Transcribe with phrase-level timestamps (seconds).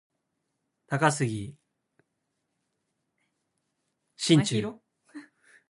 [0.87, 1.55] 高杉
[4.17, 4.81] 真宙